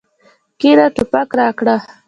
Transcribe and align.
کېنه 0.59 0.85
ټوپک 0.95 1.29
راکړه. 1.39 1.75